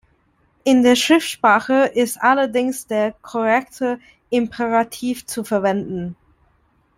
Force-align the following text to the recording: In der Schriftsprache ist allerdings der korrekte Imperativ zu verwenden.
In 0.63 0.81
der 0.81 0.95
Schriftsprache 0.95 1.85
ist 1.93 2.19
allerdings 2.19 2.87
der 2.87 3.11
korrekte 3.21 3.99
Imperativ 4.31 5.27
zu 5.27 5.43
verwenden. 5.43 6.15